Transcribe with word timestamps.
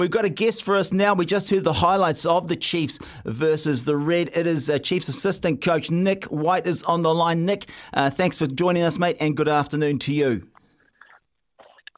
We've 0.00 0.10
got 0.10 0.24
a 0.24 0.30
guest 0.30 0.62
for 0.62 0.76
us 0.76 0.94
now. 0.94 1.12
We 1.12 1.26
just 1.26 1.50
heard 1.50 1.64
the 1.64 1.74
highlights 1.74 2.24
of 2.24 2.48
the 2.48 2.56
Chiefs 2.56 2.98
versus 3.26 3.84
the 3.84 3.98
Red. 3.98 4.30
It 4.34 4.46
is 4.46 4.70
uh, 4.70 4.78
Chiefs 4.78 5.08
assistant 5.08 5.62
coach 5.62 5.90
Nick 5.90 6.24
White 6.24 6.66
is 6.66 6.82
on 6.84 7.02
the 7.02 7.12
line. 7.12 7.44
Nick, 7.44 7.68
uh, 7.92 8.08
thanks 8.08 8.38
for 8.38 8.46
joining 8.46 8.82
us, 8.82 8.98
mate, 8.98 9.18
and 9.20 9.36
good 9.36 9.46
afternoon 9.46 9.98
to 9.98 10.14
you. 10.14 10.48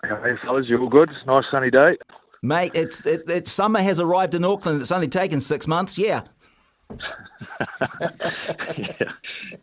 Hey, 0.03 0.35
fellas, 0.43 0.69
you 0.69 0.81
all 0.81 0.89
good? 0.89 1.13
Nice 1.29 1.45
sunny 1.49 1.71
day. 1.71 1.97
Mate, 2.43 2.73
it's 2.75 3.07
it, 3.07 3.31
it, 3.31 3.47
summer 3.47 3.81
has 3.81 4.01
arrived 4.01 4.35
in 4.35 4.45
Auckland. 4.45 4.81
It's 4.81 4.91
only 4.91 5.07
taken 5.07 5.41
six 5.41 5.69
months. 5.69 5.97
Yeah. 5.97 6.23
yeah, 8.77 9.13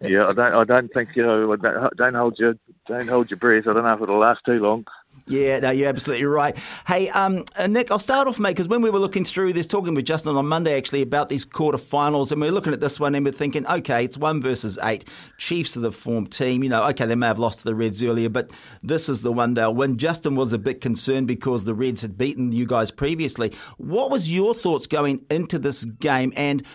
yeah. 0.01 0.27
I 0.27 0.33
don't. 0.33 0.39
I 0.39 0.63
don't 0.63 0.93
think 0.93 1.13
you 1.17 1.23
know. 1.23 1.57
Don't 1.57 2.13
hold 2.13 2.39
your 2.39 2.55
don't 2.87 3.09
hold 3.09 3.29
your 3.29 3.37
breath. 3.37 3.67
I 3.67 3.73
don't 3.73 3.83
know 3.83 3.93
if 3.95 4.01
it'll 4.01 4.17
last 4.17 4.45
too 4.45 4.61
long. 4.61 4.87
Yeah, 5.27 5.59
no, 5.59 5.69
you're 5.69 5.89
absolutely 5.89 6.25
right. 6.25 6.57
Hey, 6.87 7.09
um, 7.09 7.45
uh, 7.55 7.67
Nick, 7.67 7.91
I'll 7.91 7.99
start 7.99 8.27
off, 8.27 8.39
mate, 8.39 8.51
because 8.51 8.67
when 8.67 8.81
we 8.81 8.89
were 8.89 8.99
looking 8.99 9.25
through 9.25 9.53
this, 9.53 9.67
talking 9.67 9.93
with 9.93 10.05
Justin 10.05 10.35
on 10.35 10.47
Monday 10.47 10.75
actually 10.75 11.01
about 11.01 11.29
these 11.29 11.45
quarterfinals, 11.45 12.31
and 12.31 12.41
we 12.41 12.47
are 12.47 12.51
looking 12.51 12.73
at 12.73 12.79
this 12.79 12.99
one 12.99 13.15
and 13.15 13.25
we're 13.25 13.31
thinking, 13.31 13.67
okay, 13.67 14.05
it's 14.05 14.17
one 14.17 14.41
versus 14.41 14.79
eight. 14.83 15.05
Chiefs 15.37 15.77
are 15.77 15.81
the 15.81 15.91
form 15.91 16.25
team. 16.27 16.63
You 16.63 16.69
know, 16.69 16.83
okay, 16.89 17.05
they 17.05 17.15
may 17.15 17.27
have 17.27 17.39
lost 17.39 17.59
to 17.59 17.65
the 17.65 17.75
Reds 17.75 18.03
earlier, 18.03 18.29
but 18.29 18.51
this 18.81 19.09
is 19.09 19.21
the 19.21 19.31
one 19.31 19.53
they'll 19.53 19.73
win. 19.73 19.97
Justin 19.97 20.35
was 20.35 20.53
a 20.53 20.57
bit 20.57 20.81
concerned 20.81 21.27
because 21.27 21.65
the 21.65 21.73
Reds 21.73 22.01
had 22.01 22.17
beaten 22.17 22.51
you 22.51 22.65
guys 22.65 22.91
previously. 22.91 23.51
What 23.77 24.09
was 24.09 24.29
your 24.29 24.53
thoughts 24.53 24.87
going 24.87 25.25
into 25.29 25.59
this 25.59 25.85
game, 25.85 26.33
and 26.35 26.65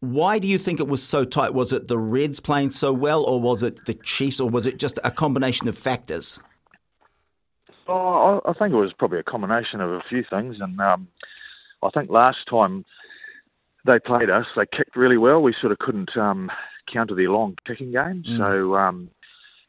why 0.00 0.38
do 0.38 0.46
you 0.46 0.58
think 0.58 0.80
it 0.80 0.86
was 0.86 1.02
so 1.02 1.24
tight? 1.24 1.52
Was 1.52 1.72
it 1.72 1.88
the 1.88 1.98
Reds 1.98 2.40
playing 2.40 2.70
so 2.70 2.92
well, 2.92 3.24
or 3.24 3.40
was 3.40 3.62
it 3.62 3.84
the 3.84 3.94
Chiefs, 3.94 4.40
or 4.40 4.48
was 4.48 4.66
it 4.66 4.78
just 4.78 4.98
a 5.04 5.10
combination 5.10 5.68
of 5.68 5.76
factors? 5.76 6.38
Oh, 7.88 8.42
I 8.44 8.52
think 8.52 8.74
it 8.74 8.76
was 8.76 8.92
probably 8.92 9.18
a 9.18 9.24
combination 9.24 9.80
of 9.80 9.90
a 9.90 10.02
few 10.08 10.22
things, 10.22 10.60
and 10.60 10.78
um, 10.80 11.08
I 11.82 11.88
think 11.90 12.10
last 12.10 12.46
time 12.46 12.84
they 13.86 13.98
played 13.98 14.28
us, 14.28 14.46
they 14.54 14.66
kicked 14.66 14.94
really 14.94 15.16
well. 15.16 15.42
We 15.42 15.54
sort 15.54 15.72
of 15.72 15.78
couldn't 15.78 16.14
um, 16.16 16.50
counter 16.86 17.14
their 17.14 17.30
long 17.30 17.56
kicking 17.66 17.92
game, 17.92 18.22
mm. 18.26 18.36
so. 18.36 18.76
Um, 18.76 19.10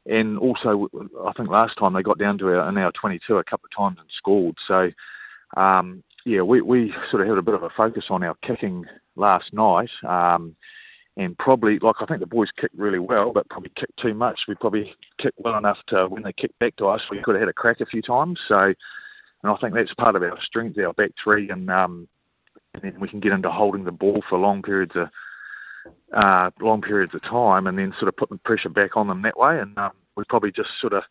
and 0.06 0.40
also, 0.40 0.90
I 1.26 1.34
think 1.34 1.50
last 1.50 1.78
time 1.78 1.94
they 1.94 2.02
got 2.02 2.18
down 2.18 2.38
to 2.40 2.48
our, 2.48 2.68
in 2.70 2.78
our 2.78 2.92
22 2.94 3.38
a 3.38 3.44
couple 3.44 3.68
of 3.68 3.78
times 3.78 4.00
and 4.00 4.10
scored. 4.10 4.56
So, 4.68 4.90
um, 5.56 6.04
yeah, 6.26 6.42
we, 6.42 6.62
we 6.62 6.94
sort 7.12 7.22
of 7.22 7.28
had 7.30 7.38
a 7.38 7.44
bit 7.44 7.54
of 7.54 7.64
a 7.64 7.70
focus 7.70 8.06
on 8.10 8.24
our 8.24 8.36
kicking 8.42 8.86
last 9.16 9.54
night. 9.54 9.92
Um, 10.08 10.56
and 11.18 11.38
probably, 11.38 11.80
like 11.80 11.96
I 12.00 12.06
think 12.06 12.20
the 12.20 12.28
boys 12.28 12.52
kicked 12.56 12.78
really 12.78 13.00
well, 13.00 13.32
but 13.32 13.50
probably 13.50 13.72
kicked 13.76 13.98
too 13.98 14.14
much. 14.14 14.42
We 14.48 14.56
probably 14.56 14.96
kicked 15.18 15.40
well 15.40 15.58
enough 15.58 15.78
to 15.88 16.08
when 16.08 16.24
they 16.24 16.34
kicked 16.34 16.58
back 16.60 16.76
to 16.78 16.88
us, 16.88 17.02
we 17.12 17.22
could 17.22 17.36
have 17.36 17.42
had 17.42 17.50
a 17.50 17.54
crack 17.54 17.82
a 17.82 17.86
few 17.86 18.02
times. 18.02 18.40
So, 18.48 18.60
and 19.44 19.52
I 19.52 19.56
think 19.58 19.74
that's 19.74 19.94
part 19.96 20.16
of 20.16 20.24
our 20.24 20.40
strength, 20.42 20.78
our 20.78 20.94
back 20.94 21.12
three, 21.22 21.50
and 21.50 21.70
um, 21.70 22.08
and 22.74 22.84
then 22.84 23.00
we 23.00 23.08
can 23.08 23.20
get 23.20 23.32
into 23.32 23.50
holding 23.50 23.84
the 23.84 23.92
ball 23.92 24.24
for 24.30 24.38
long 24.38 24.62
periods 24.62 24.96
of 24.96 25.10
uh, 26.14 26.52
long 26.62 26.82
periods 26.82 27.14
of 27.16 27.22
time, 27.24 27.68
and 27.68 27.78
then 27.78 27.94
sort 27.98 28.08
of 28.08 28.18
put 28.18 28.30
the 28.30 28.38
pressure 28.38 28.70
back 28.70 28.96
on 28.96 29.08
them 29.08 29.22
that 29.24 29.38
way. 29.38 29.60
And 29.60 29.78
um, 29.78 29.92
we 30.16 30.24
probably 30.26 30.52
just 30.52 30.70
sort 30.80 30.94
of 30.94 31.04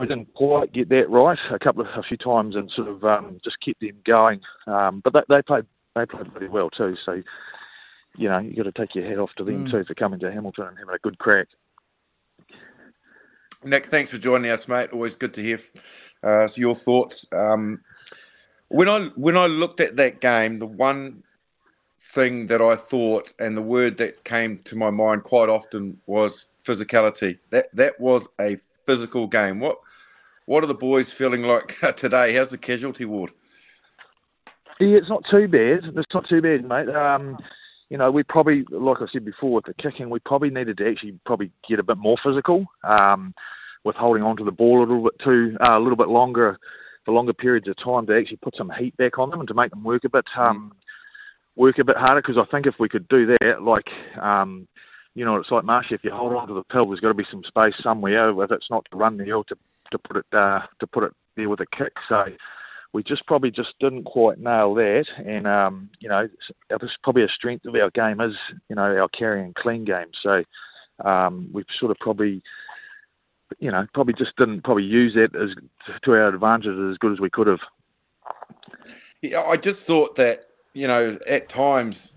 we 0.00 0.06
didn't 0.06 0.32
quite 0.34 0.72
get 0.72 0.88
that 0.88 1.08
right 1.08 1.38
a 1.50 1.58
couple 1.58 1.82
of 1.82 1.88
a 1.96 2.02
few 2.02 2.16
times, 2.16 2.56
and 2.56 2.70
sort 2.70 2.88
of 2.88 3.04
um, 3.04 3.38
just 3.44 3.60
kept 3.60 3.80
them 3.80 3.98
going. 4.04 4.40
Um, 4.66 5.00
but 5.04 5.12
they, 5.12 5.22
they 5.28 5.42
played 5.42 5.66
they 5.94 6.06
played 6.06 6.32
really 6.34 6.48
well 6.48 6.70
too. 6.70 6.96
So 7.04 7.22
you 8.16 8.28
know, 8.28 8.38
you've 8.38 8.56
got 8.56 8.64
to 8.64 8.72
take 8.72 8.94
your 8.94 9.04
hat 9.04 9.18
off 9.18 9.34
to 9.34 9.44
them 9.44 9.66
mm. 9.66 9.70
too 9.70 9.84
for 9.84 9.94
coming 9.94 10.20
to 10.20 10.32
Hamilton 10.32 10.68
and 10.68 10.78
having 10.78 10.94
a 10.94 10.98
good 10.98 11.18
crack. 11.18 11.48
Nick, 13.64 13.86
thanks 13.86 14.10
for 14.10 14.18
joining 14.18 14.50
us, 14.50 14.68
mate. 14.68 14.90
Always 14.92 15.16
good 15.16 15.34
to 15.34 15.42
hear 15.42 15.60
uh, 16.22 16.48
your 16.54 16.74
thoughts. 16.74 17.26
Um, 17.32 17.80
when 18.68 18.88
I 18.88 19.06
when 19.16 19.36
I 19.36 19.46
looked 19.46 19.80
at 19.80 19.96
that 19.96 20.20
game, 20.20 20.58
the 20.58 20.66
one 20.66 21.22
thing 21.98 22.46
that 22.46 22.60
I 22.60 22.76
thought 22.76 23.32
and 23.38 23.56
the 23.56 23.62
word 23.62 23.96
that 23.98 24.24
came 24.24 24.58
to 24.64 24.76
my 24.76 24.90
mind 24.90 25.24
quite 25.24 25.48
often 25.48 25.98
was 26.06 26.46
physicality. 26.64 27.38
That 27.50 27.68
that 27.74 27.98
was 28.00 28.28
a 28.40 28.58
physical 28.86 29.26
game. 29.26 29.60
What 29.60 29.78
what 30.46 30.62
are 30.62 30.68
the 30.68 30.74
boys 30.74 31.10
feeling 31.10 31.42
like 31.42 31.76
today? 31.96 32.34
How's 32.34 32.50
the 32.50 32.58
casualty 32.58 33.04
ward? 33.04 33.32
Yeah, 34.78 34.98
it's 34.98 35.08
not 35.08 35.24
too 35.30 35.48
bad. 35.48 35.84
It's 35.96 36.14
not 36.14 36.28
too 36.28 36.42
bad, 36.42 36.64
mate. 36.64 36.88
Um, 36.90 37.38
you 37.90 37.98
know, 37.98 38.10
we 38.10 38.22
probably, 38.22 38.64
like 38.70 39.00
I 39.00 39.06
said 39.06 39.24
before, 39.24 39.52
with 39.52 39.66
the 39.66 39.74
kicking, 39.74 40.10
we 40.10 40.18
probably 40.20 40.50
needed 40.50 40.78
to 40.78 40.90
actually 40.90 41.18
probably 41.24 41.50
get 41.68 41.78
a 41.78 41.84
bit 41.84 41.98
more 41.98 42.16
physical 42.22 42.66
um, 42.82 43.34
with 43.84 43.96
holding 43.96 44.22
on 44.22 44.36
to 44.36 44.44
the 44.44 44.50
ball 44.50 44.78
a 44.78 44.80
little 44.80 45.04
bit 45.04 45.18
too, 45.20 45.56
uh, 45.60 45.76
a 45.76 45.80
little 45.80 45.96
bit 45.96 46.08
longer, 46.08 46.58
for 47.04 47.12
longer 47.12 47.32
periods 47.32 47.68
of 47.68 47.76
time 47.76 48.04
to 48.06 48.18
actually 48.18 48.38
put 48.38 48.56
some 48.56 48.70
heat 48.70 48.96
back 48.96 49.18
on 49.18 49.30
them 49.30 49.38
and 49.38 49.48
to 49.48 49.54
make 49.54 49.70
them 49.70 49.84
work 49.84 50.04
a 50.04 50.08
bit, 50.08 50.26
um, 50.36 50.72
work 51.54 51.78
a 51.78 51.84
bit 51.84 51.96
harder. 51.96 52.20
Because 52.20 52.38
I 52.38 52.44
think 52.50 52.66
if 52.66 52.74
we 52.80 52.88
could 52.88 53.06
do 53.08 53.36
that, 53.40 53.62
like, 53.62 53.88
um, 54.20 54.66
you 55.14 55.24
know, 55.24 55.36
it's 55.36 55.52
like 55.52 55.64
Marshy, 55.64 55.94
if 55.94 56.02
you 56.02 56.10
hold 56.10 56.34
on 56.34 56.48
to 56.48 56.54
the 56.54 56.64
pill, 56.64 56.86
there's 56.86 57.00
got 57.00 57.08
to 57.08 57.14
be 57.14 57.24
some 57.30 57.44
space 57.44 57.74
somewhere. 57.80 58.28
If 58.42 58.50
it's 58.50 58.70
not 58.70 58.86
to 58.90 58.96
run 58.96 59.16
the 59.16 59.24
hill, 59.24 59.44
to 59.44 59.56
to 59.92 59.98
put 59.98 60.16
it 60.16 60.26
uh, 60.32 60.62
to 60.80 60.86
put 60.86 61.04
it 61.04 61.12
there 61.36 61.48
with 61.48 61.60
a 61.60 61.66
kick. 61.66 61.92
So 62.08 62.26
we 62.96 63.02
just 63.02 63.26
probably 63.26 63.50
just 63.50 63.74
didn't 63.78 64.04
quite 64.04 64.38
nail 64.38 64.74
that. 64.74 65.04
And 65.18 65.46
um, 65.46 65.90
you 66.00 66.08
know, 66.08 66.26
was 66.70 66.96
probably 67.02 67.24
a 67.24 67.28
strength 67.28 67.66
of 67.66 67.74
our 67.74 67.90
game 67.90 68.22
is 68.22 68.34
you 68.70 68.74
know 68.74 68.96
our 68.96 69.08
carry 69.08 69.42
and 69.42 69.54
clean 69.54 69.84
game. 69.84 70.08
So 70.14 70.42
um, 71.04 71.50
we've 71.52 71.66
sort 71.78 71.90
of 71.90 71.98
probably 71.98 72.42
you 73.58 73.70
know 73.70 73.86
probably 73.92 74.14
just 74.14 74.34
didn't 74.36 74.62
probably 74.62 74.84
use 74.84 75.12
that 75.12 75.36
as 75.36 75.54
to 76.02 76.12
our 76.12 76.28
advantage 76.28 76.74
as 76.90 76.96
good 76.96 77.12
as 77.12 77.20
we 77.20 77.28
could 77.28 77.48
have. 77.48 77.60
Yeah, 79.20 79.42
I 79.42 79.58
just 79.58 79.80
thought 79.80 80.16
that 80.16 80.46
you 80.72 80.88
know 80.88 81.18
at 81.26 81.50
times 81.50 82.12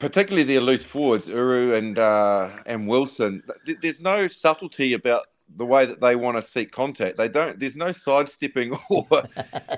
particularly 0.00 0.42
their 0.42 0.60
loose 0.60 0.84
forwards, 0.84 1.28
Uru 1.28 1.76
and 1.76 2.00
uh, 2.00 2.50
and 2.66 2.88
Wilson. 2.88 3.44
There's 3.80 4.00
no 4.00 4.26
subtlety 4.26 4.94
about 4.94 5.28
the 5.54 5.66
way 5.66 5.86
that 5.86 6.00
they 6.00 6.16
want 6.16 6.36
to 6.36 6.42
seek 6.42 6.72
contact. 6.72 7.16
They 7.16 7.28
don't. 7.28 7.58
There's 7.58 7.76
no 7.76 7.92
sidestepping 7.92 8.76
or 8.90 9.06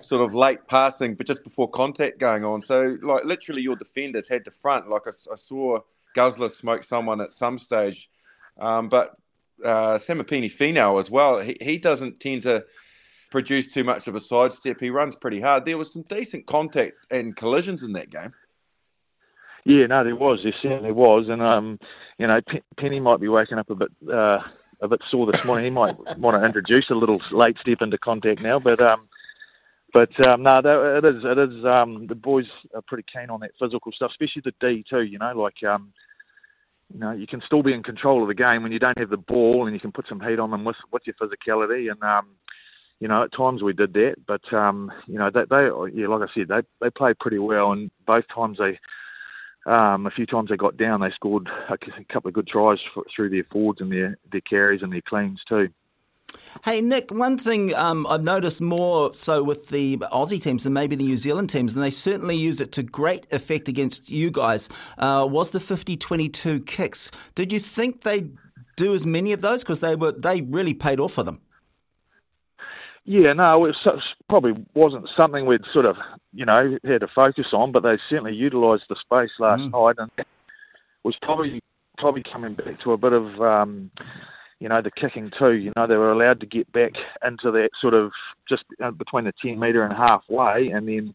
sort 0.02 0.22
of 0.22 0.34
late 0.34 0.66
passing, 0.66 1.14
but 1.14 1.26
just 1.26 1.44
before 1.44 1.68
contact 1.68 2.18
going 2.18 2.44
on. 2.44 2.60
So, 2.60 2.96
like 3.02 3.24
literally, 3.24 3.62
your 3.62 3.76
defenders 3.76 4.28
had 4.28 4.44
to 4.46 4.50
front. 4.50 4.88
Like 4.88 5.02
I, 5.06 5.10
I 5.10 5.36
saw 5.36 5.80
Guzzler 6.14 6.48
smoke 6.48 6.84
someone 6.84 7.20
at 7.20 7.32
some 7.32 7.58
stage, 7.58 8.10
um, 8.58 8.88
but 8.88 9.16
uh, 9.64 9.98
Samipeni 9.98 10.50
Finau 10.50 10.98
as 10.98 11.10
well. 11.10 11.38
He, 11.40 11.56
he 11.60 11.78
doesn't 11.78 12.20
tend 12.20 12.42
to 12.42 12.64
produce 13.30 13.72
too 13.72 13.84
much 13.84 14.06
of 14.08 14.14
a 14.14 14.20
sidestep. 14.20 14.80
He 14.80 14.90
runs 14.90 15.16
pretty 15.16 15.40
hard. 15.40 15.64
There 15.64 15.78
was 15.78 15.92
some 15.92 16.02
decent 16.02 16.46
contact 16.46 17.06
and 17.10 17.36
collisions 17.36 17.82
in 17.82 17.92
that 17.92 18.10
game. 18.10 18.32
Yeah, 19.64 19.86
no, 19.86 20.02
there 20.02 20.16
was. 20.16 20.42
There 20.42 20.52
certainly 20.62 20.92
was, 20.92 21.28
and 21.28 21.42
um, 21.42 21.78
you 22.18 22.26
know, 22.26 22.40
Penny 22.78 23.00
might 23.00 23.20
be 23.20 23.28
waking 23.28 23.58
up 23.58 23.68
a 23.68 23.74
bit. 23.74 23.90
Uh, 24.10 24.42
a 24.80 24.88
bit 24.88 25.02
sore 25.08 25.30
this 25.30 25.44
morning. 25.44 25.64
He 25.64 25.70
might 25.70 25.96
want 26.18 26.40
to 26.40 26.44
introduce 26.44 26.90
a 26.90 26.94
little 26.94 27.20
late 27.30 27.58
step 27.58 27.82
into 27.82 27.98
contact 27.98 28.42
now, 28.42 28.58
but 28.58 28.80
um, 28.80 29.08
but 29.92 30.28
um, 30.28 30.42
no, 30.42 30.58
it 30.58 31.04
is 31.04 31.24
it 31.24 31.38
is 31.38 31.64
um, 31.64 32.06
the 32.06 32.14
boys 32.14 32.48
are 32.74 32.82
pretty 32.82 33.04
keen 33.10 33.30
on 33.30 33.40
that 33.40 33.52
physical 33.58 33.92
stuff, 33.92 34.10
especially 34.10 34.42
the 34.44 34.54
D 34.60 34.84
too. 34.88 35.02
You 35.02 35.18
know, 35.18 35.32
like 35.32 35.62
um, 35.64 35.92
you 36.92 37.00
know, 37.00 37.12
you 37.12 37.26
can 37.26 37.40
still 37.40 37.62
be 37.62 37.74
in 37.74 37.82
control 37.82 38.22
of 38.22 38.28
the 38.28 38.34
game 38.34 38.62
when 38.62 38.72
you 38.72 38.78
don't 38.78 38.98
have 38.98 39.10
the 39.10 39.16
ball, 39.16 39.66
and 39.66 39.74
you 39.74 39.80
can 39.80 39.92
put 39.92 40.08
some 40.08 40.20
heat 40.20 40.38
on 40.38 40.50
them 40.50 40.64
with 40.64 40.76
with 40.92 41.02
your 41.06 41.14
physicality. 41.14 41.90
And 41.90 42.02
um, 42.02 42.28
you 43.00 43.08
know, 43.08 43.22
at 43.22 43.32
times 43.32 43.62
we 43.62 43.72
did 43.72 43.92
that, 43.94 44.16
but 44.26 44.52
um, 44.52 44.92
you 45.06 45.18
know, 45.18 45.30
they, 45.30 45.44
they 45.44 45.70
yeah, 45.94 46.08
like 46.08 46.28
I 46.28 46.32
said, 46.32 46.48
they 46.48 46.62
they 46.80 46.90
played 46.90 47.18
pretty 47.18 47.38
well, 47.38 47.72
and 47.72 47.90
both 48.06 48.26
times 48.28 48.58
they 48.58 48.78
um, 49.68 50.06
a 50.06 50.10
few 50.10 50.26
times 50.26 50.48
they 50.48 50.56
got 50.56 50.76
down, 50.76 51.00
they 51.00 51.10
scored 51.10 51.48
a 51.68 51.76
couple 52.04 52.28
of 52.28 52.34
good 52.34 52.46
tries 52.46 52.80
for, 52.94 53.04
through 53.14 53.30
their 53.30 53.44
forwards 53.44 53.80
and 53.80 53.92
their, 53.92 54.16
their 54.32 54.40
carries 54.40 54.82
and 54.82 54.92
their 54.92 55.02
cleans 55.02 55.42
too. 55.46 55.68
Hey 56.64 56.80
Nick, 56.80 57.10
one 57.10 57.38
thing 57.38 57.74
um, 57.74 58.06
I've 58.06 58.22
noticed 58.22 58.60
more 58.60 59.14
so 59.14 59.42
with 59.42 59.68
the 59.68 59.96
Aussie 59.98 60.42
teams 60.42 60.64
than 60.64 60.72
maybe 60.72 60.96
the 60.96 61.04
New 61.04 61.16
Zealand 61.16 61.50
teams, 61.50 61.74
and 61.74 61.82
they 61.82 61.90
certainly 61.90 62.36
used 62.36 62.60
it 62.60 62.72
to 62.72 62.82
great 62.82 63.26
effect 63.30 63.68
against 63.68 64.10
you 64.10 64.30
guys, 64.30 64.68
uh, 64.98 65.26
was 65.30 65.50
the 65.50 65.58
50-22 65.58 66.66
kicks. 66.66 67.10
Did 67.34 67.52
you 67.52 67.60
think 67.60 68.02
they'd 68.02 68.36
do 68.76 68.94
as 68.94 69.06
many 69.06 69.32
of 69.32 69.40
those 69.40 69.64
because 69.64 69.80
they 69.80 69.96
were 69.96 70.12
they 70.12 70.42
really 70.42 70.74
paid 70.74 71.00
off 71.00 71.12
for 71.12 71.22
them? 71.22 71.40
Yeah, 73.10 73.32
no, 73.32 73.64
it 73.64 73.74
probably 74.28 74.52
wasn't 74.74 75.08
something 75.16 75.46
we'd 75.46 75.64
sort 75.72 75.86
of, 75.86 75.96
you 76.34 76.44
know, 76.44 76.76
had 76.84 77.00
to 77.00 77.08
focus 77.08 77.48
on, 77.54 77.72
but 77.72 77.82
they 77.82 77.96
certainly 78.10 78.34
utilised 78.34 78.84
the 78.90 78.96
space 78.96 79.32
last 79.38 79.62
mm. 79.62 79.72
night, 79.72 79.96
and 79.96 80.26
was 81.04 81.16
probably 81.22 81.62
probably 81.96 82.22
coming 82.22 82.52
back 82.52 82.78
to 82.80 82.92
a 82.92 82.98
bit 82.98 83.14
of, 83.14 83.40
um, 83.40 83.90
you 84.60 84.68
know, 84.68 84.82
the 84.82 84.90
kicking 84.90 85.32
too. 85.38 85.52
You 85.52 85.72
know, 85.74 85.86
they 85.86 85.96
were 85.96 86.12
allowed 86.12 86.38
to 86.40 86.46
get 86.46 86.70
back 86.72 86.92
into 87.26 87.50
that 87.50 87.70
sort 87.80 87.94
of 87.94 88.12
just 88.46 88.66
uh, 88.84 88.90
between 88.90 89.24
the 89.24 89.32
ten 89.40 89.58
metre 89.58 89.84
and 89.84 89.94
halfway, 89.94 90.68
and 90.68 90.86
then, 90.86 91.14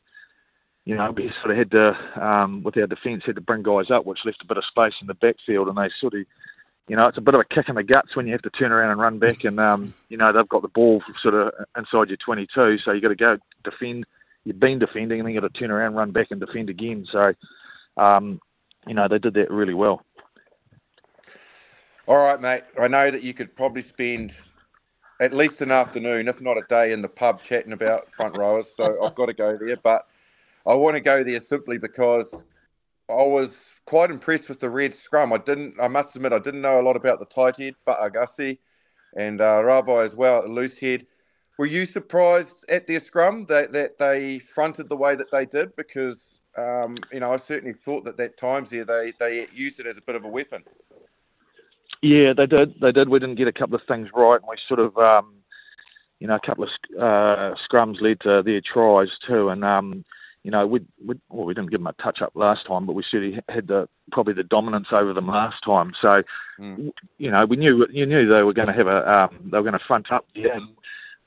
you 0.85 0.95
know, 0.95 1.11
we 1.11 1.31
sort 1.41 1.51
of 1.51 1.57
had 1.57 1.69
to, 1.69 2.25
um, 2.27 2.63
with 2.63 2.75
our 2.75 2.87
defence, 2.87 3.21
had 3.23 3.35
to 3.35 3.41
bring 3.41 3.61
guys 3.61 3.91
up, 3.91 4.07
which 4.07 4.25
left 4.25 4.41
a 4.41 4.47
bit 4.47 4.57
of 4.57 4.65
space 4.65 4.95
in 4.99 5.05
the 5.05 5.13
backfield, 5.13 5.67
and 5.67 5.77
they 5.77 5.89
sort 5.99 6.15
of 6.15 6.25
you 6.87 6.95
know, 6.95 7.07
it's 7.07 7.17
a 7.17 7.21
bit 7.21 7.33
of 7.33 7.41
a 7.41 7.45
kick 7.45 7.69
in 7.69 7.75
the 7.75 7.83
guts 7.83 8.15
when 8.15 8.27
you 8.27 8.33
have 8.33 8.41
to 8.41 8.49
turn 8.49 8.71
around 8.71 8.91
and 8.91 8.99
run 8.99 9.19
back, 9.19 9.43
and 9.43 9.59
um, 9.59 9.93
you 10.09 10.17
know 10.17 10.31
they've 10.31 10.49
got 10.49 10.61
the 10.61 10.67
ball 10.67 11.01
sort 11.21 11.33
of 11.33 11.53
inside 11.77 12.09
your 12.09 12.17
22, 12.17 12.77
so 12.79 12.91
you 12.91 13.01
got 13.01 13.09
to 13.09 13.15
go 13.15 13.37
defend 13.63 14.05
you've 14.43 14.59
been 14.59 14.79
defending, 14.79 15.19
and 15.19 15.27
then 15.27 15.33
you 15.33 15.41
got 15.41 15.53
to 15.53 15.59
turn 15.59 15.71
around, 15.71 15.95
run 15.95 16.11
back, 16.11 16.31
and 16.31 16.39
defend 16.39 16.69
again. 16.69 17.05
So, 17.05 17.33
um, 17.97 18.39
you 18.87 18.93
know, 18.93 19.07
they 19.07 19.19
did 19.19 19.33
that 19.35 19.51
really 19.51 19.73
well. 19.73 20.03
All 22.07 22.17
right, 22.17 22.39
mate. 22.39 22.63
I 22.79 22.87
know 22.87 23.09
that 23.09 23.23
you 23.23 23.33
could 23.33 23.55
probably 23.55 23.81
spend 23.81 24.33
at 25.21 25.33
least 25.33 25.61
an 25.61 25.71
afternoon, 25.71 26.27
if 26.27 26.41
not 26.41 26.57
a 26.57 26.63
day, 26.67 26.91
in 26.91 27.01
the 27.01 27.07
pub 27.07 27.41
chatting 27.41 27.71
about 27.71 28.11
front 28.11 28.37
rowers. 28.37 28.67
So 28.75 29.01
I've 29.03 29.15
got 29.15 29.27
to 29.27 29.33
go 29.33 29.57
there, 29.57 29.77
but 29.77 30.07
I 30.65 30.73
want 30.73 30.95
to 30.95 31.01
go 31.01 31.23
there 31.23 31.39
simply 31.39 31.77
because 31.77 32.43
I 33.09 33.23
was 33.23 33.57
quite 33.85 34.09
impressed 34.09 34.49
with 34.49 34.59
the 34.59 34.69
red 34.69 34.93
scrum. 34.93 35.33
I 35.33 35.37
didn't. 35.37 35.75
I 35.81 35.87
must 35.87 36.15
admit, 36.15 36.33
I 36.33 36.39
didn't 36.39 36.61
know 36.61 36.79
a 36.79 36.83
lot 36.83 36.95
about 36.95 37.19
the 37.19 37.25
tight 37.25 37.57
head, 37.57 37.75
Fa'agasi, 37.85 38.57
and 39.17 39.41
uh, 39.41 39.61
Ravai 39.61 40.03
as 40.03 40.15
well, 40.15 40.47
loose 40.47 40.77
head. 40.77 41.05
Were 41.59 41.67
you 41.67 41.85
surprised 41.85 42.65
at 42.69 42.87
their 42.87 42.99
scrum 42.99 43.45
that, 43.47 43.71
that 43.73 43.99
they 43.99 44.39
fronted 44.39 44.89
the 44.89 44.97
way 44.97 45.15
that 45.15 45.29
they 45.31 45.45
did? 45.45 45.75
Because 45.75 46.39
um, 46.57 46.97
you 47.11 47.19
know, 47.19 47.33
I 47.33 47.37
certainly 47.37 47.73
thought 47.73 48.03
that 48.05 48.19
at 48.19 48.37
times 48.37 48.69
there 48.69 48.85
they 48.85 49.13
they 49.19 49.47
used 49.53 49.79
it 49.79 49.87
as 49.87 49.97
a 49.97 50.01
bit 50.01 50.15
of 50.15 50.23
a 50.23 50.27
weapon. 50.27 50.63
Yeah, 52.01 52.33
they 52.33 52.45
did. 52.45 52.79
They 52.79 52.91
did. 52.91 53.09
We 53.09 53.19
didn't 53.19 53.35
get 53.35 53.47
a 53.47 53.53
couple 53.53 53.75
of 53.75 53.83
things 53.87 54.09
right, 54.13 54.39
and 54.39 54.49
we 54.49 54.55
sort 54.67 54.79
of, 54.79 54.97
um, 54.97 55.35
you 56.19 56.27
know, 56.27 56.35
a 56.35 56.39
couple 56.39 56.65
of 56.65 56.69
uh, 56.99 57.55
scrums 57.55 58.01
led 58.01 58.19
to 58.21 58.43
their 58.43 58.61
tries 58.61 59.17
too. 59.25 59.49
And 59.49 59.63
um, 59.63 60.05
you 60.43 60.51
know, 60.51 60.67
we 60.67 60.81
we 61.05 61.15
well, 61.29 61.45
we 61.45 61.53
didn't 61.53 61.71
give 61.71 61.79
them 61.79 61.87
a 61.87 61.93
touch 61.93 62.21
up 62.21 62.33
last 62.35 62.67
time, 62.67 62.85
but 62.85 62.93
we 62.93 63.03
certainly 63.03 63.41
had 63.47 63.67
the 63.67 63.87
probably 64.11 64.33
the 64.33 64.43
dominance 64.43 64.87
over 64.91 65.13
them 65.13 65.27
last 65.27 65.63
time. 65.63 65.93
So, 66.01 66.21
mm. 66.59 66.91
you 67.17 67.31
know, 67.31 67.45
we 67.45 67.55
knew 67.55 67.87
you 67.89 68.05
knew 68.05 68.27
they 68.27 68.43
were 68.43 68.53
going 68.53 68.67
to 68.67 68.73
have 68.73 68.87
a 68.87 69.11
um, 69.11 69.49
they 69.51 69.57
were 69.57 69.63
going 69.63 69.79
to 69.79 69.85
front 69.85 70.11
up 70.11 70.25
there. 70.35 70.53
And 70.53 70.69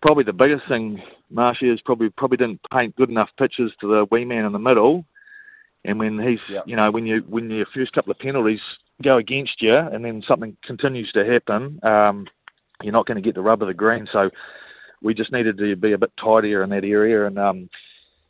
probably 0.03 0.25
the 0.25 0.35
biggest 0.35 0.69
thing, 0.69 1.03
Marshy, 1.31 1.71
is 1.71 1.81
probably 1.81 2.11
probably 2.11 2.37
didn't 2.37 2.61
paint 2.71 2.95
good 2.97 3.09
enough 3.09 3.31
pitches 3.39 3.73
to 3.81 3.87
the 3.87 4.07
wee 4.11 4.27
man 4.27 4.45
in 4.45 4.53
the 4.53 4.59
middle. 4.59 5.05
And 5.87 5.99
when 5.99 6.19
he's, 6.19 6.41
yep. 6.49 6.65
you 6.67 6.77
know, 6.77 6.91
when 6.91 7.07
you 7.07 7.25
when 7.29 7.49
your 7.49 7.67
first 7.67 7.93
couple 7.93 8.11
of 8.11 8.19
penalties 8.19 8.61
go 9.03 9.17
against 9.17 9.63
you, 9.63 9.75
and 9.75 10.05
then 10.05 10.21
something 10.21 10.57
continues 10.63 11.11
to 11.13 11.25
happen, 11.25 11.81
um, 11.85 12.27
you're 12.83 12.93
not 12.93 13.07
going 13.07 13.17
to 13.17 13.23
get 13.23 13.35
the 13.35 13.41
rub 13.41 13.63
of 13.63 13.69
the 13.69 13.75
green. 13.75 14.07
So 14.11 14.31
we 15.01 15.15
just 15.15 15.33
needed 15.33 15.57
to 15.57 15.77
be 15.77 15.93
a 15.93 15.99
bit 15.99 16.13
tidier 16.19 16.63
in 16.63 16.71
that 16.71 16.85
area, 16.85 17.27
and 17.27 17.39
um, 17.39 17.71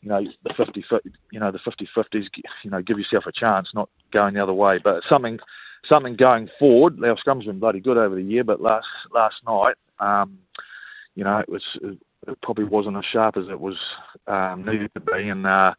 you 0.07 0.13
know, 0.13 0.25
the 0.45 0.55
50, 0.55 0.85
you 1.33 1.41
know, 1.41 1.51
the 1.51 1.59
50 1.59 1.89
50s, 1.97 2.29
you 2.63 2.71
know, 2.71 2.81
give 2.81 2.97
yourself 2.97 3.27
a 3.27 3.33
chance, 3.33 3.73
not 3.75 3.89
going 4.13 4.35
the 4.35 4.43
other 4.43 4.55
way. 4.55 4.79
But 4.79 5.03
something, 5.03 5.41
something 5.85 6.15
going 6.15 6.49
forward. 6.61 7.03
Our 7.03 7.17
scrum's 7.17 7.47
been 7.47 7.59
bloody 7.59 7.81
good 7.81 7.97
over 7.97 8.15
the 8.15 8.23
year, 8.23 8.45
but 8.45 8.61
last 8.61 8.87
last 9.13 9.43
night, 9.45 9.75
um, 9.99 10.39
you 11.17 11.25
know, 11.25 11.39
it 11.39 11.49
was 11.49 11.65
it 11.83 12.41
probably 12.41 12.67
wasn't 12.67 12.97
as 12.97 13.05
sharp 13.05 13.37
as 13.37 13.49
it 13.49 13.59
was 13.59 13.77
um, 14.29 14.65
needed 14.65 14.95
to 14.95 15.01
be, 15.01 15.29
and 15.29 15.45
uh, 15.45 15.75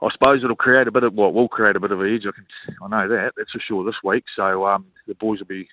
I 0.00 0.10
suppose 0.12 0.44
it'll 0.44 0.54
create 0.54 0.86
a 0.86 0.92
bit 0.92 1.02
of 1.02 1.12
well, 1.12 1.32
will 1.32 1.48
create 1.48 1.74
a 1.74 1.80
bit 1.80 1.90
of 1.90 2.00
edge. 2.00 2.28
I, 2.28 2.30
can, 2.30 2.46
I 2.80 2.86
know 2.86 3.08
that 3.08 3.32
that's 3.36 3.50
for 3.50 3.58
sure 3.58 3.84
this 3.84 3.98
week. 4.04 4.26
So 4.36 4.64
um, 4.64 4.86
the 5.08 5.16
boys 5.16 5.40
will 5.40 5.48
be 5.48 5.68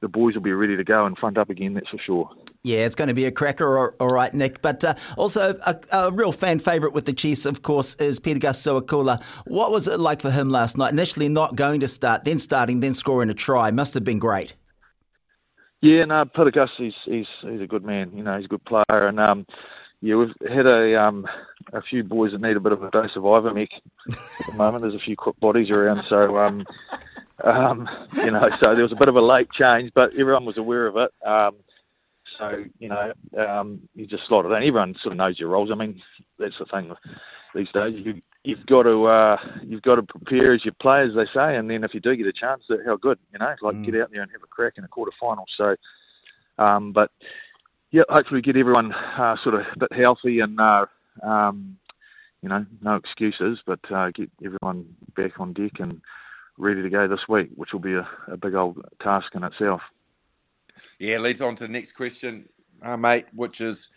the 0.00 0.08
boys 0.08 0.34
will 0.34 0.42
be 0.42 0.52
ready 0.52 0.76
to 0.76 0.84
go 0.84 1.06
and 1.06 1.16
front 1.16 1.38
up 1.38 1.50
again. 1.50 1.74
That's 1.74 1.88
for 1.88 1.98
sure. 1.98 2.30
Yeah, 2.62 2.86
it's 2.86 2.94
going 2.94 3.08
to 3.08 3.14
be 3.14 3.24
a 3.24 3.30
cracker, 3.30 3.94
all 4.00 4.08
right, 4.08 4.32
Nick. 4.34 4.60
But 4.60 4.84
uh, 4.84 4.94
also 5.16 5.56
a, 5.64 5.80
a, 5.92 6.12
real 6.12 6.32
fan 6.32 6.58
favourite 6.58 6.94
with 6.94 7.06
the 7.06 7.12
Chiefs, 7.12 7.46
of 7.46 7.62
course, 7.62 7.94
is 7.94 8.18
Peter 8.18 8.38
Gus 8.38 8.62
Sowakula. 8.62 9.22
What 9.46 9.72
was 9.72 9.88
it 9.88 9.98
like 9.98 10.20
for 10.20 10.30
him 10.30 10.50
last 10.50 10.76
night? 10.76 10.92
Initially 10.92 11.28
not 11.28 11.56
going 11.56 11.80
to 11.80 11.88
start, 11.88 12.24
then 12.24 12.38
starting, 12.38 12.80
then 12.80 12.92
scoring 12.92 13.30
a 13.30 13.34
try. 13.34 13.70
Must 13.70 13.94
have 13.94 14.04
been 14.04 14.18
great. 14.18 14.54
Yeah, 15.80 16.04
no, 16.04 16.24
Peter 16.26 16.50
Gus, 16.50 16.70
he's, 16.76 16.94
he's 17.04 17.28
he's 17.40 17.62
a 17.62 17.66
good 17.66 17.84
man. 17.84 18.12
You 18.14 18.22
know, 18.22 18.36
he's 18.36 18.44
a 18.44 18.48
good 18.48 18.64
player, 18.66 18.84
and 18.90 19.18
um, 19.18 19.46
yeah, 20.02 20.16
we've 20.16 20.34
had 20.46 20.66
a 20.66 21.02
um, 21.02 21.26
a 21.72 21.80
few 21.80 22.04
boys 22.04 22.32
that 22.32 22.42
need 22.42 22.56
a 22.56 22.60
bit 22.60 22.72
of 22.72 22.82
a 22.82 22.90
dose 22.90 23.16
of 23.16 23.22
Ivomec 23.22 23.70
at 24.08 24.16
the 24.50 24.54
moment. 24.56 24.82
There's 24.82 24.94
a 24.94 24.98
few 24.98 25.16
quick 25.16 25.40
bodies 25.40 25.70
around, 25.70 26.04
so 26.04 26.36
um, 26.36 26.66
um, 27.44 27.88
you 28.14 28.30
know, 28.30 28.48
so 28.62 28.74
there 28.74 28.82
was 28.82 28.92
a 28.92 28.96
bit 28.96 29.08
of 29.08 29.16
a 29.16 29.20
late 29.20 29.50
change, 29.50 29.92
but 29.94 30.14
everyone 30.14 30.44
was 30.44 30.58
aware 30.58 30.86
of 30.86 30.96
it. 30.96 31.10
Um, 31.26 31.56
so 32.38 32.64
you 32.78 32.88
know, 32.88 33.12
um, 33.38 33.80
you 33.94 34.06
just 34.06 34.26
slot 34.26 34.44
it 34.44 34.48
in. 34.48 34.62
Everyone 34.62 34.94
sort 35.00 35.12
of 35.12 35.18
knows 35.18 35.38
your 35.38 35.48
roles. 35.48 35.70
I 35.70 35.74
mean, 35.74 36.00
that's 36.38 36.58
the 36.58 36.66
thing 36.66 36.92
these 37.54 37.70
days. 37.72 38.00
You, 38.04 38.20
you've 38.44 38.64
got 38.66 38.84
to 38.84 39.04
uh, 39.04 39.36
you've 39.62 39.82
got 39.82 39.96
to 39.96 40.02
prepare 40.02 40.52
as 40.52 40.64
you 40.64 40.72
play, 40.72 41.02
as 41.02 41.14
they 41.14 41.26
say, 41.26 41.56
and 41.56 41.68
then 41.68 41.84
if 41.84 41.94
you 41.94 42.00
do 42.00 42.16
get 42.16 42.26
a 42.26 42.32
chance, 42.32 42.64
how 42.86 42.96
good, 42.96 43.18
you 43.32 43.38
know, 43.38 43.54
like 43.62 43.76
mm. 43.76 43.84
get 43.84 44.00
out 44.00 44.10
there 44.12 44.22
and 44.22 44.30
have 44.32 44.42
a 44.42 44.46
crack 44.46 44.74
in 44.76 44.84
a 44.84 44.88
quarter 44.88 45.12
final. 45.20 45.44
So, 45.56 45.76
um, 46.58 46.92
but 46.92 47.10
yeah, 47.90 48.02
hopefully 48.08 48.40
get 48.40 48.56
everyone 48.56 48.92
uh, 48.92 49.36
sort 49.42 49.56
of 49.56 49.62
a 49.62 49.78
bit 49.78 49.92
healthy 49.92 50.40
and 50.40 50.60
uh, 50.60 50.86
um, 51.22 51.76
you 52.42 52.48
know 52.48 52.64
no 52.80 52.94
excuses, 52.96 53.60
but 53.66 53.80
uh, 53.90 54.10
get 54.10 54.30
everyone 54.44 54.86
back 55.16 55.40
on 55.40 55.52
deck 55.52 55.80
and 55.80 56.00
ready 56.60 56.82
to 56.82 56.90
go 56.90 57.08
this 57.08 57.28
week, 57.28 57.48
which 57.54 57.72
will 57.72 57.80
be 57.80 57.94
a, 57.94 58.08
a 58.28 58.36
big 58.36 58.54
old 58.54 58.84
task 59.00 59.34
in 59.34 59.42
itself. 59.44 59.82
Yeah, 60.98 61.18
leads 61.18 61.40
on 61.40 61.56
to 61.56 61.66
the 61.66 61.72
next 61.72 61.92
question, 61.92 62.48
uh, 62.82 62.96
mate, 62.96 63.26
which 63.34 63.60
is 63.60 63.88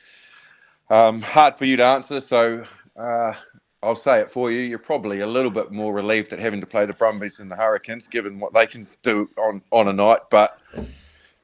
um, 0.90 1.22
hard 1.22 1.58
for 1.58 1.66
you 1.66 1.78
to 1.78 1.86
answer. 1.86 2.20
So 2.20 2.66
uh, 2.98 3.34
I'll 3.82 3.96
say 3.96 4.22
it 4.22 4.32
for 4.32 4.52
you. 4.52 4.62
You're 4.62 4.80
probably 4.80 5.20
a 5.20 5.28
little 5.28 5.52
bit 5.52 5.72
more 5.72 5.94
relieved 5.94 6.34
at 6.34 6.40
having 6.40 6.62
to 6.62 6.68
play 6.68 6.86
the 6.86 6.94
Brumbies 6.94 7.40
and 7.40 7.52
the 7.52 7.56
Hurricanes, 7.56 8.08
given 8.08 8.40
what 8.40 8.54
they 8.54 8.66
can 8.66 8.88
do 9.02 9.30
on, 9.38 9.62
on 9.72 9.88
a 9.90 9.94
night. 9.94 10.22
But 10.32 10.58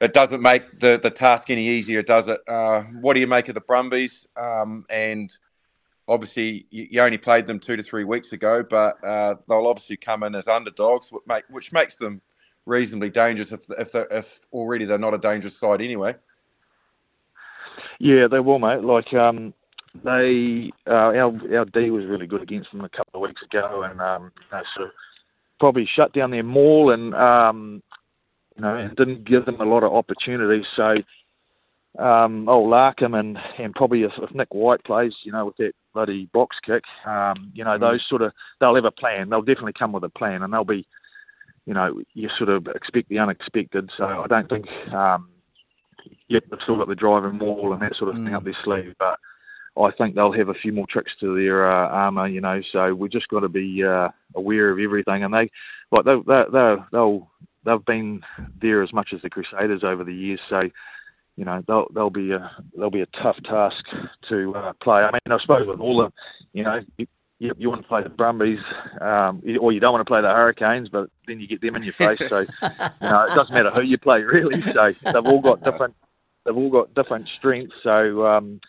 it 0.01 0.13
doesn't 0.13 0.41
make 0.41 0.79
the, 0.79 0.99
the 1.01 1.11
task 1.11 1.49
any 1.49 1.67
easier, 1.67 2.01
does 2.01 2.27
it? 2.27 2.39
Uh, 2.47 2.83
what 3.01 3.13
do 3.13 3.19
you 3.19 3.27
make 3.27 3.49
of 3.49 3.55
the 3.55 3.61
Brumbies? 3.61 4.27
Um, 4.37 4.85
and 4.89 5.31
obviously, 6.09 6.65
you, 6.71 6.99
only 6.99 7.17
played 7.17 7.47
them 7.47 7.59
two 7.59 7.77
to 7.77 7.83
three 7.83 8.03
weeks 8.03 8.33
ago, 8.33 8.63
but 8.67 9.01
uh, 9.03 9.35
they'll 9.47 9.67
obviously 9.67 9.95
come 9.95 10.23
in 10.23 10.35
as 10.35 10.47
underdogs, 10.47 11.11
which, 11.11 11.23
make, 11.27 11.43
which 11.49 11.71
makes 11.71 11.95
them 11.95 12.19
reasonably 12.65 13.09
dangerous 13.09 13.51
if, 13.51 13.61
if, 13.77 13.89
if 14.11 14.39
already 14.51 14.85
they're 14.85 14.97
not 14.97 15.13
a 15.13 15.19
dangerous 15.19 15.57
side 15.57 15.81
anyway. 15.81 16.15
Yeah, 17.99 18.27
they 18.27 18.39
will, 18.39 18.59
mate. 18.59 18.83
Like 18.83 19.13
um, 19.13 19.53
they, 20.03 20.71
uh, 20.87 21.13
our 21.13 21.57
our 21.57 21.65
D 21.65 21.91
was 21.91 22.05
really 22.05 22.27
good 22.27 22.41
against 22.41 22.71
them 22.71 22.81
a 22.81 22.89
couple 22.89 23.21
of 23.21 23.27
weeks 23.27 23.41
ago, 23.43 23.83
and 23.83 24.01
um, 24.01 24.31
sort 24.75 24.87
of 24.87 24.91
probably 25.59 25.85
shut 25.85 26.13
down 26.13 26.31
their 26.31 26.43
maul 26.43 26.91
and 26.91 27.13
um, 27.15 27.81
you 28.55 28.63
know, 28.63 28.75
and 28.75 28.95
didn't 28.95 29.23
give 29.23 29.45
them 29.45 29.61
a 29.61 29.65
lot 29.65 29.83
of 29.83 29.93
opportunities. 29.93 30.67
So, 30.75 30.95
um, 31.97 32.47
oh, 32.47 32.63
Larkham 32.63 33.19
and, 33.19 33.37
and 33.57 33.73
probably 33.73 34.03
if, 34.03 34.11
if 34.17 34.33
Nick 34.33 34.53
White 34.53 34.83
plays, 34.83 35.15
you 35.23 35.31
know, 35.31 35.45
with 35.45 35.57
that 35.57 35.73
bloody 35.93 36.27
box 36.27 36.57
kick, 36.63 36.83
um, 37.05 37.51
you 37.53 37.63
know, 37.63 37.77
mm. 37.77 37.79
those 37.79 38.05
sort 38.07 38.21
of, 38.21 38.31
they'll 38.59 38.75
have 38.75 38.85
a 38.85 38.91
plan. 38.91 39.29
They'll 39.29 39.41
definitely 39.41 39.73
come 39.73 39.91
with 39.91 40.03
a 40.03 40.09
plan 40.09 40.43
and 40.43 40.53
they'll 40.53 40.63
be, 40.63 40.87
you 41.65 41.73
know, 41.73 42.01
you 42.13 42.29
sort 42.29 42.49
of 42.49 42.67
expect 42.67 43.09
the 43.09 43.19
unexpected. 43.19 43.91
So 43.97 44.05
I 44.05 44.27
don't 44.27 44.49
think, 44.49 44.67
um, 44.93 45.29
yet 46.27 46.43
they've 46.49 46.61
still 46.61 46.77
got 46.77 46.87
the 46.87 46.95
driving 46.95 47.37
maul 47.37 47.73
and 47.73 47.81
that 47.81 47.95
sort 47.95 48.09
of 48.09 48.15
mm. 48.15 48.25
thing 48.25 48.35
up 48.35 48.43
their 48.43 48.53
sleeve, 48.63 48.93
but 48.99 49.19
I 49.77 49.91
think 49.91 50.15
they'll 50.15 50.31
have 50.31 50.49
a 50.49 50.53
few 50.53 50.73
more 50.73 50.87
tricks 50.87 51.15
to 51.19 51.35
their 51.35 51.69
uh, 51.69 51.87
armour, 51.89 52.27
you 52.27 52.41
know. 52.41 52.61
So 52.71 52.93
we 52.93 53.07
just 53.07 53.29
got 53.29 53.41
to 53.41 53.49
be 53.49 53.83
uh, 53.83 54.09
aware 54.35 54.71
of 54.71 54.79
everything, 54.79 55.23
and 55.23 55.33
they, 55.33 55.49
like 55.91 56.05
they, 56.05 56.15
they, 56.27 56.43
they'll, 56.51 56.85
they'll 56.91 57.31
they've 57.65 57.85
been 57.85 58.21
there 58.61 58.81
as 58.81 58.93
much 58.93 59.13
as 59.13 59.21
the 59.21 59.29
Crusaders 59.29 59.83
over 59.83 60.03
the 60.03 60.13
years. 60.13 60.39
So, 60.49 60.63
you 61.39 61.45
know, 61.45 61.63
they'll 61.67 61.87
they'll 61.95 62.09
be 62.09 62.31
a 62.31 62.51
they'll 62.77 62.89
be 62.89 62.99
a 62.99 63.05
tough 63.05 63.41
task 63.43 63.85
to 64.27 64.53
uh, 64.55 64.73
play. 64.73 65.03
I 65.03 65.11
mean, 65.11 65.21
I 65.31 65.37
suppose 65.37 65.65
with 65.65 65.79
all 65.79 65.99
the, 65.99 66.11
you 66.51 66.63
know, 66.65 66.81
you, 66.97 67.07
you, 67.39 67.53
you 67.57 67.69
want 67.69 67.81
to 67.81 67.87
play 67.87 68.03
the 68.03 68.09
Brumbies, 68.09 68.59
um, 68.99 69.41
or 69.61 69.71
you 69.71 69.79
don't 69.79 69.93
want 69.93 70.05
to 70.05 70.09
play 70.09 70.21
the 70.21 70.27
Hurricanes, 70.27 70.89
but 70.89 71.09
then 71.27 71.39
you 71.39 71.47
get 71.47 71.61
them 71.61 71.77
in 71.77 71.83
your 71.83 71.93
face. 71.93 72.19
So, 72.27 72.39
you 72.41 72.47
know, 73.09 73.23
it 73.23 73.35
doesn't 73.35 73.53
matter 73.53 73.71
who 73.71 73.83
you 73.83 73.97
play 73.97 74.21
really. 74.21 74.59
So 74.59 74.91
they've 74.91 75.25
all 75.25 75.39
got 75.39 75.63
different 75.63 75.95
they've 76.45 76.57
all 76.57 76.69
got 76.69 76.93
different 76.93 77.27
strengths. 77.29 77.75
So. 77.83 78.27
Um, 78.27 78.59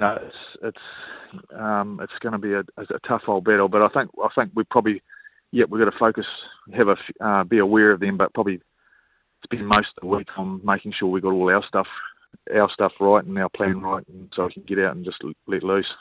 you 0.00 0.06
know, 0.06 0.18
it's 0.26 0.36
it's 0.62 1.52
um, 1.54 2.00
it's 2.02 2.18
going 2.20 2.32
to 2.32 2.38
be 2.38 2.54
a, 2.54 2.64
a 2.78 2.98
tough 3.06 3.24
old 3.26 3.44
battle, 3.44 3.68
but 3.68 3.82
I 3.82 3.88
think 3.88 4.10
I 4.24 4.28
think 4.34 4.50
we 4.54 4.64
probably 4.64 5.02
yeah, 5.52 5.66
we've 5.68 5.84
got 5.84 5.90
to 5.90 5.98
focus, 5.98 6.26
have 6.72 6.88
a, 6.88 6.96
uh, 7.20 7.44
be 7.44 7.58
aware 7.58 7.90
of 7.90 8.00
them, 8.00 8.16
but 8.16 8.32
probably 8.32 8.62
spend 9.44 9.66
most 9.66 9.92
of 9.96 10.02
the 10.02 10.06
week 10.06 10.28
on 10.36 10.60
making 10.64 10.92
sure 10.92 11.08
we 11.08 11.20
got 11.20 11.32
all 11.32 11.50
our 11.50 11.62
stuff, 11.62 11.88
our 12.54 12.70
stuff 12.70 12.92
right 13.00 13.24
and 13.24 13.38
our 13.38 13.48
plan 13.48 13.80
right, 13.80 14.06
and 14.08 14.32
so 14.34 14.46
I 14.46 14.52
can 14.52 14.62
get 14.62 14.78
out 14.78 14.96
and 14.96 15.04
just 15.04 15.22
let 15.46 15.62
loose. 15.62 15.92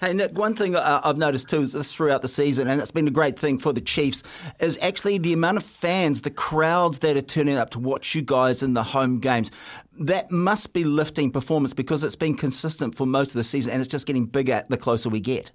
Hey 0.00 0.12
Nick, 0.12 0.36
one 0.36 0.56
thing 0.56 0.74
I've 0.74 1.18
noticed 1.18 1.48
too 1.48 1.66
throughout 1.66 2.22
the 2.22 2.28
season, 2.28 2.66
and 2.66 2.80
it's 2.80 2.90
been 2.90 3.06
a 3.06 3.12
great 3.12 3.38
thing 3.38 3.58
for 3.58 3.72
the 3.72 3.80
Chiefs, 3.80 4.22
is 4.58 4.76
actually 4.82 5.18
the 5.18 5.32
amount 5.32 5.56
of 5.56 5.62
fans, 5.62 6.22
the 6.22 6.30
crowds 6.30 6.98
that 6.98 7.16
are 7.16 7.22
turning 7.22 7.56
up 7.56 7.70
to 7.70 7.78
watch 7.78 8.14
you 8.14 8.22
guys 8.22 8.62
in 8.62 8.74
the 8.74 8.82
home 8.82 9.20
games. 9.20 9.52
That 9.98 10.32
must 10.32 10.72
be 10.72 10.82
lifting 10.82 11.30
performance 11.30 11.74
because 11.74 12.02
it's 12.02 12.16
been 12.16 12.36
consistent 12.36 12.96
for 12.96 13.06
most 13.06 13.28
of 13.28 13.34
the 13.34 13.44
season, 13.44 13.72
and 13.72 13.80
it's 13.80 13.90
just 13.90 14.06
getting 14.06 14.26
bigger 14.26 14.64
the 14.68 14.76
closer 14.76 15.08
we 15.08 15.20
get. 15.20 15.52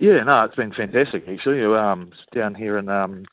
Yeah, 0.00 0.22
no, 0.24 0.44
it's 0.44 0.56
been 0.56 0.72
fantastic 0.72 1.28
actually. 1.28 1.62
Um, 1.62 2.10
down 2.32 2.54
here 2.54 2.76
in 2.78 2.88
um, 2.88 3.24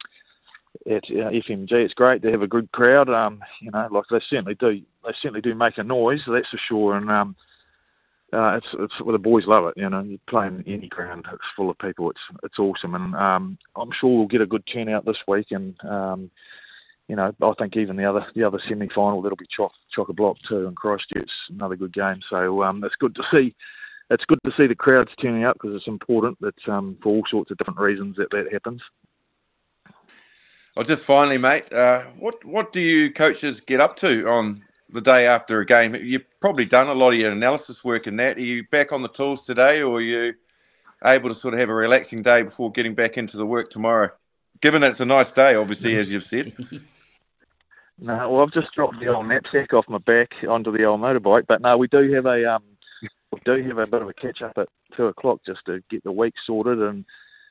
at 0.86 1.04
uh, 1.06 1.32
FMG, 1.32 1.72
it's 1.72 1.94
great 1.94 2.22
to 2.22 2.32
have 2.32 2.42
a 2.42 2.48
good 2.48 2.72
crowd. 2.72 3.10
Um, 3.10 3.42
you 3.62 3.72
know, 3.72 3.88
like 3.92 4.06
they 4.10 4.20
certainly 4.20 4.56
do. 4.56 4.82
They 5.06 5.14
certainly 5.14 5.42
do 5.42 5.56
make 5.56 5.78
a 5.78 5.84
noise, 5.84 6.24
that's 6.28 6.50
for 6.50 6.58
sure. 6.58 6.96
And 6.96 7.10
um, 7.10 7.36
uh, 8.34 8.58
it's 8.58 8.68
it's 8.80 9.02
well, 9.02 9.14
the 9.14 9.20
boys 9.20 9.48
love 9.48 9.66
it. 9.68 9.74
You 9.78 9.90
know, 9.90 10.02
you 10.02 10.20
play 10.28 10.48
in 10.48 10.64
any 10.68 10.90
ground, 10.90 11.26
it's 11.32 11.44
full 11.56 11.70
of 11.70 11.78
people. 11.80 12.10
It's 12.10 12.22
it's 12.44 12.60
awesome, 12.60 12.96
and 12.96 13.16
um, 13.16 13.58
I'm 13.76 13.92
sure 13.92 14.18
we'll 14.18 14.28
get 14.28 14.42
a 14.42 14.46
good 14.46 14.66
turnout 14.66 15.06
this 15.06 15.22
week. 15.28 15.48
And 15.52 15.76
um, 15.86 16.30
you 17.08 17.16
know, 17.16 17.34
I 17.42 17.54
think 17.58 17.78
even 17.78 17.96
the 17.96 18.06
other 18.06 18.26
the 18.36 18.44
other 18.44 18.60
semi 18.68 18.90
final 18.90 19.22
that'll 19.22 19.38
be 19.38 19.48
chock 19.50 19.72
a 19.98 20.14
block 20.14 20.38
too, 20.48 20.68
and 20.68 20.76
Christchurch 20.76 21.32
another 21.50 21.78
good 21.78 21.94
game. 21.94 22.20
So 22.30 22.64
um, 22.64 22.84
it's 22.84 22.96
good 22.96 23.16
to 23.16 23.24
see. 23.34 23.56
It's 24.10 24.26
good 24.26 24.40
to 24.46 24.54
see 24.56 24.68
the 24.68 24.76
crowds 24.76 25.12
turning 25.22 25.44
up 25.44 25.56
because 25.56 25.76
it's 25.76 25.88
important 25.88 26.38
that 26.40 26.70
um, 26.70 26.98
for 27.02 27.10
all 27.10 27.24
sorts 27.28 27.52
of 27.52 27.58
different 27.58 27.80
reasons 27.80 28.16
that 28.18 28.30
that 28.32 28.52
happens. 28.52 28.82
Well, 30.78 30.86
just 30.86 31.02
finally, 31.02 31.40
mate, 31.40 31.74
uh, 31.74 32.04
what 32.20 32.46
what 32.46 32.72
do 32.72 32.80
you 32.80 33.12
coaches 33.12 33.60
get 33.62 33.82
up 33.82 33.96
to 33.96 34.30
on 34.30 34.64
the 34.92 35.02
day 35.02 35.26
after 35.26 35.60
a 35.60 35.66
game? 35.66 35.96
You've 35.96 36.26
probably 36.40 36.66
done 36.66 36.88
a 36.88 36.94
lot 36.94 37.14
of 37.14 37.16
your 37.16 37.32
analysis 37.32 37.84
work 37.84 38.06
in 38.06 38.16
that. 38.18 38.38
Are 38.38 38.42
you 38.42 38.64
back 38.68 38.92
on 38.92 39.02
the 39.02 39.10
tools 39.10 39.44
today, 39.44 39.82
or 39.82 39.98
are 39.98 40.02
you 40.02 40.36
able 41.04 41.30
to 41.30 41.36
sort 41.36 41.56
of 41.56 41.60
have 41.62 41.70
a 41.70 41.74
relaxing 41.74 42.22
day 42.22 42.44
before 42.44 42.72
getting 42.72 42.94
back 42.94 43.18
into 43.18 43.38
the 43.38 43.46
work 43.46 43.72
tomorrow? 43.72 44.12
Given 44.62 44.82
that 44.82 44.92
it's 44.92 45.00
a 45.00 45.06
nice 45.06 45.32
day, 45.32 45.56
obviously, 45.56 45.96
as 45.96 46.14
you've 46.14 46.24
said. 46.24 46.54
No, 48.00 48.30
well, 48.30 48.44
I've 48.44 48.52
just 48.52 48.72
dropped 48.74 49.00
the 49.00 49.08
old 49.08 49.28
knapsack 49.28 49.74
off 49.74 49.90
my 49.90 49.98
back 49.98 50.36
onto 50.48 50.72
the 50.72 50.84
old 50.84 51.02
motorbike, 51.02 51.48
but 51.48 51.62
no, 51.62 51.80
we 51.80 51.88
do 51.88 52.14
have 52.14 52.28
a 52.28 52.54
um, 52.54 52.62
we 53.32 53.40
do 53.44 53.64
have 53.64 53.80
a 53.80 53.88
bit 53.88 54.04
of 54.04 54.08
a 54.08 54.14
catch 54.14 54.44
up 54.44 54.56
at 54.60 54.70
two 54.96 55.08
o'clock 55.08 55.40
just 55.44 55.66
to 55.66 55.82
get 55.90 56.04
the 56.04 56.12
week 56.12 56.36
sorted, 56.46 56.80
and 56.80 57.06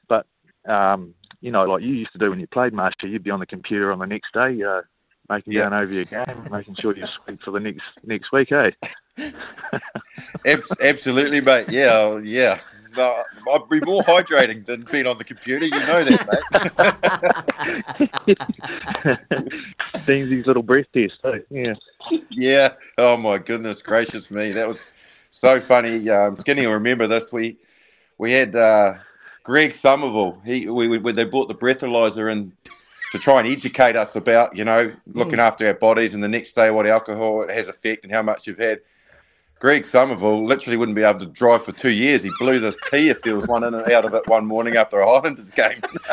but 0.06 0.24
um, 0.68 1.14
you 1.40 1.50
know, 1.50 1.64
like 1.64 1.82
you 1.82 1.94
used 1.94 2.12
to 2.12 2.18
do 2.18 2.30
when 2.30 2.40
you 2.40 2.46
played 2.46 2.72
Marshy, 2.72 3.08
you'd 3.08 3.22
be 3.22 3.30
on 3.30 3.40
the 3.40 3.46
computer 3.46 3.92
on 3.92 3.98
the 3.98 4.06
next 4.06 4.32
day, 4.32 4.62
uh, 4.62 4.82
making 5.28 5.52
yeah. 5.52 5.68
going 5.68 5.82
over 5.82 5.92
your 5.92 6.04
game, 6.04 6.48
making 6.50 6.74
sure 6.76 6.94
you're 6.96 7.08
sweet 7.08 7.42
for 7.42 7.50
the 7.50 7.60
next 7.60 7.84
next 8.04 8.32
week, 8.32 8.52
eh? 8.52 8.70
Absolutely, 10.80 11.40
mate. 11.40 11.68
Yeah, 11.68 12.18
yeah. 12.18 12.60
No, 12.96 13.22
I'd 13.52 13.68
be 13.68 13.80
more 13.80 14.02
hydrating 14.02 14.64
than 14.64 14.86
being 14.90 15.06
on 15.06 15.18
the 15.18 15.24
computer. 15.24 15.66
You 15.66 15.80
know 15.80 16.02
that, 16.04 16.26
mate. 17.98 18.10
Steensy's 20.04 20.46
little 20.46 20.62
breath 20.62 20.86
test, 20.94 21.22
too. 21.22 21.44
Yeah. 21.50 21.74
Yeah. 22.30 22.74
Oh 22.96 23.18
my 23.18 23.36
goodness 23.36 23.82
gracious 23.82 24.30
me, 24.30 24.52
that 24.52 24.66
was 24.66 24.92
so 25.30 25.60
funny. 25.60 26.08
Um, 26.08 26.36
Skinny 26.36 26.66
will 26.66 26.74
remember 26.74 27.06
this. 27.06 27.32
We 27.32 27.58
we 28.18 28.32
had 28.32 28.56
uh, 28.56 28.94
Greg 29.46 29.72
Somerville. 29.72 30.36
He 30.44 30.68
we, 30.68 30.98
we, 30.98 31.12
they 31.12 31.22
brought 31.22 31.46
the 31.46 31.54
breathalyzer 31.54 32.32
in 32.32 32.52
to 33.12 33.18
try 33.18 33.38
and 33.38 33.46
educate 33.46 33.94
us 33.94 34.16
about 34.16 34.56
you 34.56 34.64
know 34.64 34.92
looking 35.14 35.36
mm. 35.36 35.38
after 35.38 35.64
our 35.68 35.74
bodies 35.74 36.14
and 36.14 36.24
the 36.24 36.28
next 36.28 36.54
day 36.54 36.72
what 36.72 36.84
alcohol 36.84 37.46
has 37.48 37.68
effect 37.68 38.02
and 38.02 38.12
how 38.12 38.22
much 38.22 38.48
you've 38.48 38.58
had. 38.58 38.80
Greg 39.60 39.86
Somerville 39.86 40.44
literally 40.44 40.76
wouldn't 40.76 40.96
be 40.96 41.02
able 41.02 41.20
to 41.20 41.26
drive 41.26 41.64
for 41.64 41.72
two 41.72 41.90
years. 41.90 42.24
He 42.24 42.30
blew 42.40 42.58
the 42.58 42.76
tee 42.90 43.08
if 43.08 43.22
there 43.22 43.36
was 43.36 43.46
one 43.46 43.62
in 43.62 43.72
and 43.72 43.90
out 43.90 44.04
of 44.04 44.12
it 44.14 44.26
one 44.26 44.44
morning 44.44 44.76
after 44.76 45.00
a 45.00 45.06
Highlanders 45.06 45.50
game. 45.52 45.80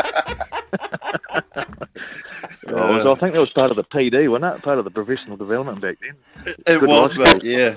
oh, 2.70 3.12
I 3.12 3.16
think 3.16 3.34
that 3.34 3.40
was 3.40 3.50
part 3.50 3.72
of 3.72 3.76
the 3.76 3.84
PD, 3.84 4.30
wasn't 4.30 4.56
it? 4.56 4.62
Part 4.62 4.78
of 4.78 4.86
the 4.86 4.92
professional 4.92 5.36
development 5.36 5.82
back 5.82 5.98
then. 6.00 6.16
It, 6.46 6.56
it 6.68 6.82
was, 6.84 7.18
but 7.18 7.44
yeah. 7.44 7.76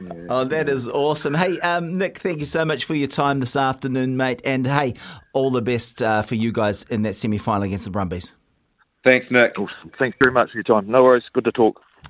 Yeah. 0.00 0.26
Oh, 0.28 0.44
that 0.44 0.68
is 0.68 0.88
awesome. 0.88 1.34
Hey, 1.34 1.58
um, 1.60 1.98
Nick, 1.98 2.18
thank 2.18 2.40
you 2.40 2.46
so 2.46 2.64
much 2.64 2.84
for 2.84 2.94
your 2.94 3.08
time 3.08 3.40
this 3.40 3.56
afternoon, 3.56 4.16
mate. 4.16 4.40
And 4.44 4.66
hey, 4.66 4.94
all 5.32 5.50
the 5.50 5.62
best 5.62 6.02
uh, 6.02 6.22
for 6.22 6.34
you 6.34 6.52
guys 6.52 6.84
in 6.84 7.02
that 7.02 7.14
semi 7.14 7.38
final 7.38 7.62
against 7.64 7.84
the 7.84 7.90
Brumbies. 7.90 8.34
Thanks, 9.02 9.30
Nick. 9.30 9.58
Awesome. 9.58 9.90
Thanks 9.98 10.16
very 10.22 10.32
much 10.32 10.50
for 10.50 10.58
your 10.58 10.64
time. 10.64 10.86
No 10.86 11.04
worries. 11.04 11.24
Good 11.32 11.44
to 11.44 11.52
talk. 11.52 11.80